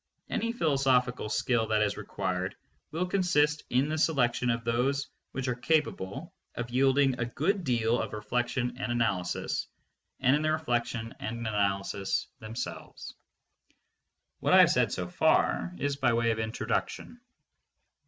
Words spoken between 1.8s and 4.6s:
is required will consist in the selection